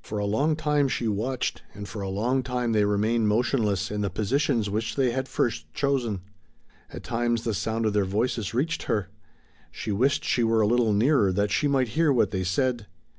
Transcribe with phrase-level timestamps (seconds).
[0.00, 4.00] For a long time she watched and for a long time they remained motionless in
[4.00, 6.22] the positions which they had first chosen.
[6.90, 9.08] At times the sound of their voices reached her.
[9.70, 12.86] She wished she were a little nearer that she might hear what they said.